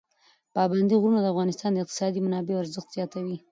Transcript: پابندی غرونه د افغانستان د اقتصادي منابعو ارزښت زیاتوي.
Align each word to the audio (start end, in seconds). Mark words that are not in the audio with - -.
پابندی 0.55 0.95
غرونه 1.01 1.19
د 1.21 1.27
افغانستان 1.33 1.71
د 1.73 1.77
اقتصادي 1.81 2.19
منابعو 2.25 2.61
ارزښت 2.63 2.89
زیاتوي. 2.97 3.37